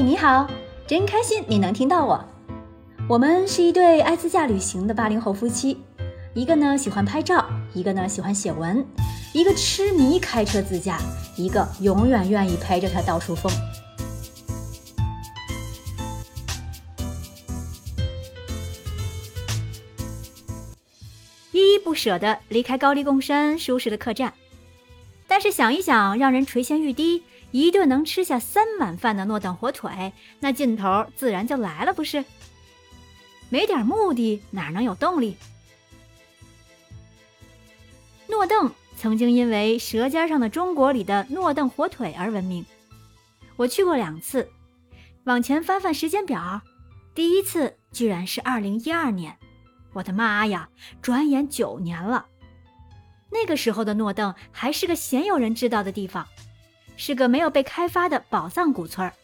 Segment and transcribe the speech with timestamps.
[0.00, 0.48] 你好，
[0.86, 2.24] 真开心你能听到我。
[3.08, 5.82] 我们是一对爱自驾旅行的八零后夫妻，
[6.34, 7.44] 一个呢喜欢拍照，
[7.74, 8.86] 一个呢喜欢写文，
[9.34, 11.00] 一个痴迷开车自驾，
[11.36, 13.52] 一个永远愿意陪着他到处疯。
[21.50, 24.32] 依依不舍地离开高黎贡山舒适的客栈，
[25.26, 32.24] 但是想一想，让人垂涎欲滴，一顿能吃下三碗饭的诺邓火腿，那劲头自然就来了，不是？
[33.48, 35.36] 没点目的，哪能有动力？
[38.26, 42.66] 诺邓曾经因为《舌尖上的中国》里的诺邓火腿而闻名，
[43.56, 44.50] 我去过两次。
[45.24, 46.60] 往前翻翻时间表，
[47.14, 49.36] 第一次居然是二零一二年。
[49.94, 50.68] 我的妈呀！
[51.00, 52.26] 转眼九年了。
[53.30, 56.26] 那个时候的诺邓还是个鲜有人知道的地方，
[56.98, 59.14] 是个没有被开发的宝藏古村儿。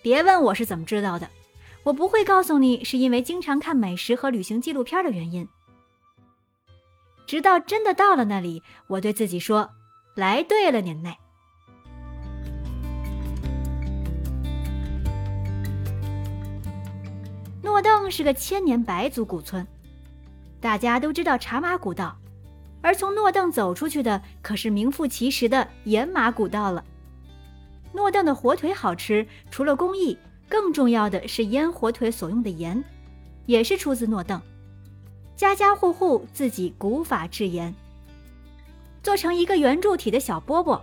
[0.00, 1.28] 别问我是怎么知道的，
[1.82, 5.46] 我不会告诉你是因为经常看美食和旅行纪录片的原因。
[7.26, 9.68] 直到真的到了那里，我对自己说
[10.16, 11.18] ：“来对了，您嘞。”
[17.60, 19.66] 诺邓是个千年白族古村，
[20.60, 22.16] 大家都知道茶马古道，
[22.80, 26.84] 而从诺邓走出去的可是名副其实的盐马古道了。
[27.92, 30.16] 诺邓的火腿好吃，除了工艺，
[30.48, 32.82] 更重要的是腌火腿所用的盐，
[33.46, 34.40] 也是出自诺邓，
[35.34, 37.74] 家家户户自己古法制盐，
[39.02, 40.80] 做成一个圆柱体的小饽饽，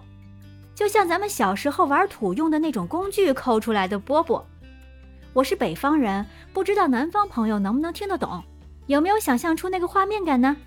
[0.74, 4.44] 就像咱们小时候玩土用的那种工具抠出来的饽饽。
[5.32, 8.44] 我是北方人，不知道南方朋友能不能听得懂，
[8.88, 10.58] 有没有想象出那个画面感呢？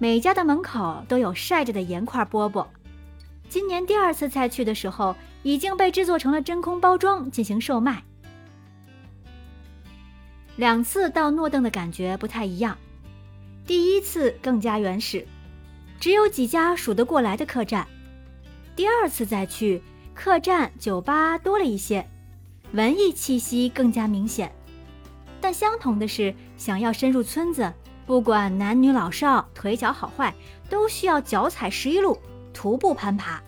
[0.00, 2.64] 每家的门口都有晒着的盐块饽饽，
[3.48, 8.04] 今年第二次再去的时候，已经被制作成了真空包装进行售卖。
[10.54, 12.78] 两次到诺邓的感觉不太一样，
[13.66, 15.26] 第一次更加原始，
[15.98, 17.84] 只有几家数得过来的客栈；
[18.76, 19.82] 第二次再去，
[20.14, 22.06] 客栈、酒吧多了一些。
[22.72, 24.52] 文艺气息更加明显，
[25.40, 27.72] 但相同的是，想要深入村子，
[28.08, 30.34] 不管男女老少，腿脚好坏，
[30.70, 32.18] 都需要脚踩十一路，
[32.54, 33.38] 徒步攀爬，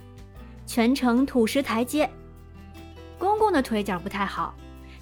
[0.66, 2.06] 全程土石台阶。
[3.18, 4.54] 公公的腿脚不太好，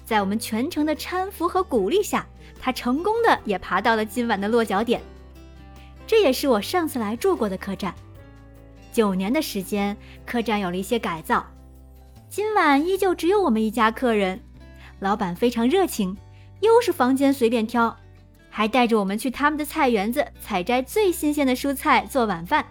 [0.05, 2.25] 在我们全程的搀扶和鼓励下，
[2.57, 5.01] 他成功的也爬到了今晚的落脚点。
[6.07, 7.93] 这也是我上次来住过的客栈。
[8.93, 11.45] 九年的时间，客栈有了一些改造。
[12.29, 14.41] 今晚依旧只有我们一家客人，
[15.01, 16.15] 老板非常热情，
[16.61, 17.93] 又是房间随便挑，
[18.49, 22.65] 还带着我们去他们的菜园子采摘最新鲜的蔬菜做晚饭。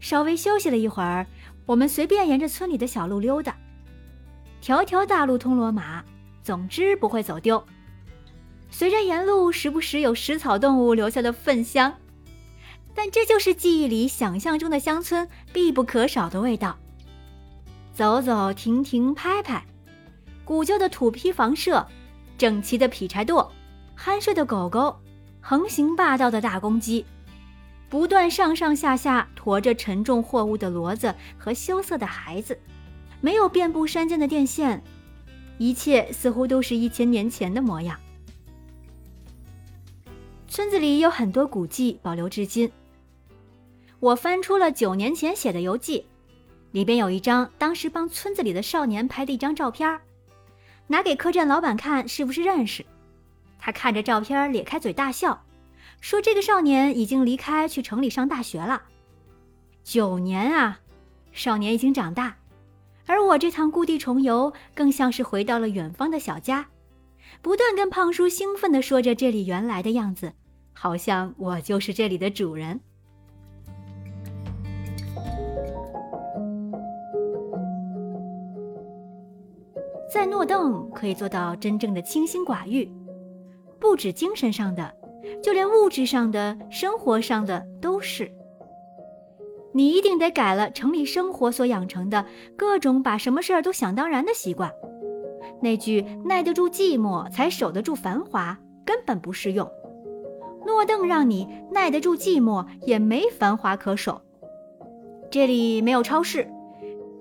[0.00, 1.26] 稍微休息了一会儿，
[1.66, 3.56] 我们随便沿着村里的小路溜达，
[4.60, 6.02] 条条大路通罗马，
[6.42, 7.62] 总之不会走丢。
[8.70, 11.92] 随着沿路时不时有食草动物留下的粪香，
[12.94, 16.78] 但这就是记忆里想象中的乡村必不可少的味道。
[17.92, 19.62] 走走停停拍拍，
[20.44, 21.86] 古旧的土坯房舍，
[22.38, 23.46] 整齐的劈柴垛，
[24.02, 24.98] 酣睡的狗狗，
[25.42, 27.04] 横行霸道的大公鸡，
[27.90, 32.58] 不断上上下下驮着沉重货物的骡子和羞涩的孩子，
[33.20, 34.82] 没有遍布山间的电线，
[35.58, 38.00] 一切似乎都是一千年前的模样。
[40.48, 42.72] 村子里有很多古迹保留至今，
[43.98, 46.06] 我翻出了九年前写的游记。
[46.72, 50.00] 里边有一张当时帮村子里的少年拍的一张照片，
[50.86, 52.86] 拿给客栈老板看，是不是认识？
[53.60, 55.44] 他看着照片咧开嘴大笑，
[56.00, 58.82] 说：“这个少年已经离开去城里上大学了。”
[59.84, 60.80] 九年啊，
[61.32, 62.36] 少年已经长大，
[63.06, 66.66] 而我这趟故地重游更像是回到了远方的小家，
[67.42, 70.32] 不断跟胖叔兴奋地说着这里原来的样子，
[70.72, 72.80] 好像我就是这里的主人。
[80.12, 82.90] 在诺邓可以做到真正的清心寡欲，
[83.90, 84.94] 不止精神上的，
[85.42, 88.30] 就连物质上的、生活上的都是。
[89.72, 92.24] 你一定得改了城里生活所养成的
[92.56, 94.70] 各种把什么事儿都想当然的习惯。
[95.60, 98.56] 那句“耐得住寂寞，才守得住繁华”
[98.86, 99.68] 根本不适用。
[100.64, 104.22] 诺邓让你耐得住寂寞，也没繁华可守。
[105.32, 106.48] 这里没有超市，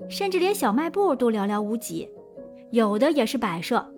[0.08, 2.08] 甚至连小卖部都寥寥无几。
[2.70, 3.92] 有的也是摆设，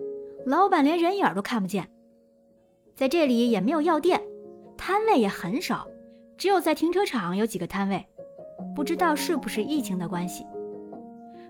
[0.46, 1.86] 老板连人影都看不见。
[2.94, 4.22] 在这里也没有药店，
[4.76, 5.86] 摊位也很少，
[6.36, 8.06] 只有在停车场有几个摊位。
[8.74, 10.46] 不知道是不是疫情的关系。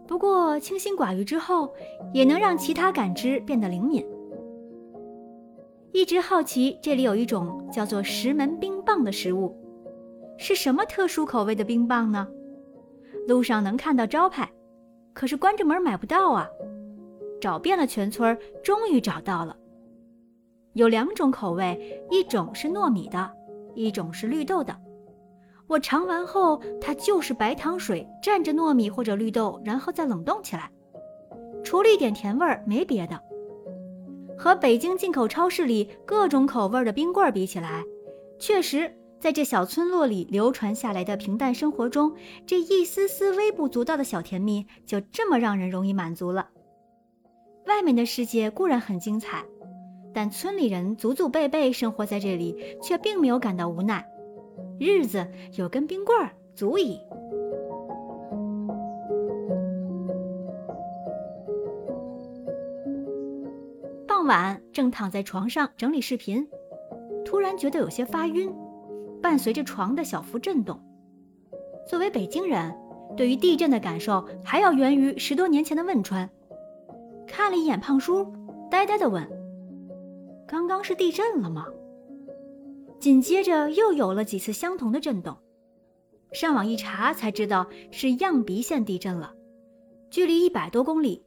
[0.07, 1.73] 不过清心寡欲之后，
[2.13, 4.05] 也能让其他感知变得灵敏。
[5.93, 9.55] 一直好奇这里有一种叫做石门冰棒的食物，
[10.39, 12.27] 是什么特殊口味的冰棒呢？
[13.29, 14.51] 路上能看到招牌，
[15.13, 16.49] 可是关着门买不到啊。
[17.41, 19.57] 找遍了全村，终于找到了。
[20.75, 23.31] 有两种口味，一种是糯米的，
[23.75, 24.77] 一种是绿豆的。
[25.67, 30.71] 我尝完后，它就是白糖水蘸着糯米或者绿豆，然后再冷冻起来，
[31.63, 33.21] 除了一点甜味儿，没别的。
[34.37, 37.85] 和北京进口超市里各种口味的冰棍比起来，
[38.39, 42.13] 确实在这小村落里流传下来的平淡生活中，
[42.45, 46.49] 这一丝丝微不足道的小甜蜜就这么让人容易满足了。
[47.67, 49.45] 外面的世界固然很精彩，
[50.15, 54.07] 但村里人祖祖辈辈生活在这里，却并没有感到无奈。
[54.79, 55.27] 日子
[55.57, 56.99] 有根冰棍儿足矣。
[64.07, 66.47] 傍晚正躺在床上整理视频，
[67.25, 68.53] 突然觉得有些发晕，
[69.21, 70.79] 伴随着床的小幅震动。
[71.89, 72.73] 作为北京人，
[73.17, 76.29] 对于地震的感受还要源于十多年前的汶川。
[77.27, 78.25] 看了一眼胖叔，
[78.71, 79.27] 呆呆地问
[80.53, 81.67] ：“刚刚是地震了吗？”
[83.01, 85.35] 紧接着又有了几次相同的震动，
[86.31, 89.33] 上网一查才知道是漾鼻县地震了，
[90.11, 91.25] 距离一百多公里，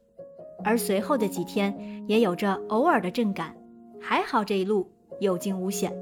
[0.62, 3.56] 而随后的几天也有着偶尔的震感，
[4.00, 4.88] 还好这一路
[5.18, 5.92] 有惊无险。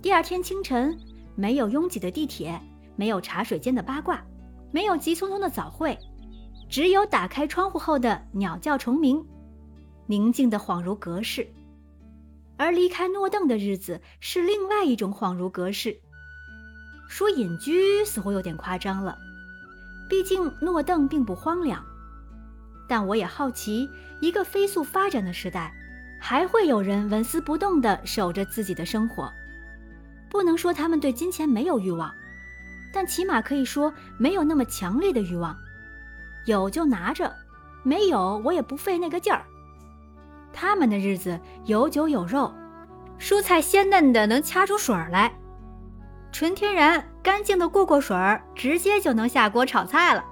[0.00, 0.98] 第二天清晨，
[1.34, 2.58] 没有拥挤的地铁，
[2.96, 4.24] 没有茶水间的八卦，
[4.76, 5.98] 没有急匆匆的早会。
[6.68, 9.24] 只有打开窗户后的鸟叫虫鸣，
[10.04, 11.48] 宁静的恍如隔世。
[12.58, 15.98] 而离开诺邓的日子是另外一种恍如隔世。
[17.08, 19.16] 说隐居似乎有点夸张了，
[20.10, 21.82] 毕竟诺邓并不荒凉。
[22.86, 23.88] 但我也好奇，
[24.20, 25.72] 一个飞速发展的时代，
[26.20, 29.32] 还会有人纹丝不动地守着自己的生活。
[30.28, 32.12] 不能说他们对金钱没有欲望，
[32.92, 35.56] 但起码可以说没有那么强烈的欲望。
[36.46, 37.34] 有就拿着，
[37.82, 39.44] 没有我也不费那个劲儿。
[40.52, 42.52] 他们的日子有酒有肉，
[43.18, 45.32] 蔬菜鲜嫩的能掐出水来，
[46.32, 50.24] 纯天然干净的过过水儿，直接就能下锅炒菜了。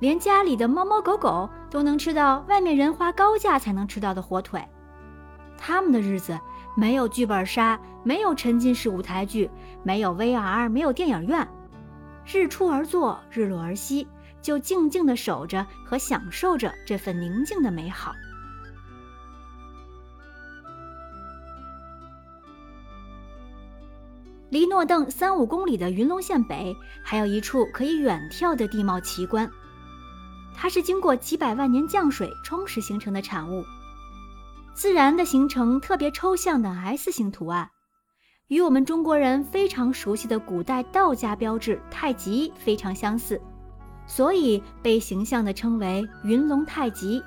[0.00, 4.64] 连家里的猫猫狗狗都能吃到外面人花高价才能吃到的火腿。
[5.58, 6.38] 他们的日子
[6.76, 9.50] 没有剧本杀，没有沉浸式舞台剧，
[9.82, 11.46] 没有 VR，没有电影院，
[12.32, 14.06] 日出而作，日落而息。
[14.40, 18.14] 就静静地守着和享受着这份宁静的美好。
[24.48, 29.50] 离诺邓三五公里的云龙县北，还有一处可以远眺的地貌奇观，
[30.54, 33.64] 它是经过几百万年降水充实形成的产物。
[34.72, 37.68] 自然的形成特别抽象的 S 型图案，
[38.48, 43.40] 与我们中国人非常熟悉的古代道家标志太极非常相似。
[44.06, 47.22] 所以被形象地称为云龙太极。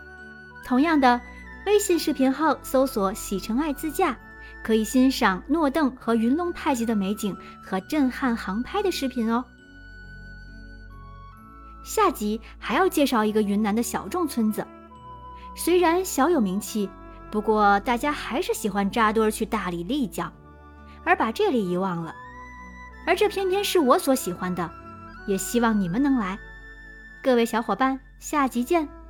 [0.66, 1.22] 同样的，
[1.68, 4.18] 微信视频号搜索“喜成爱自驾”，
[4.66, 9.46] 可以欣赏诺邓和云龙太极的美景和震撼航拍的视频哦。
[11.84, 14.66] 下集还要介绍一个云南的小众村子，
[15.56, 16.90] 虽然小有名气，
[17.30, 20.32] 不过大家还是喜欢扎堆去大理、丽江，
[21.04, 22.16] 而把这里遗忘了。
[23.06, 24.70] 而这偏偏是我所喜欢的，
[25.28, 26.38] 也希望你们能来。
[27.22, 29.01] 各位小伙伴，下集见。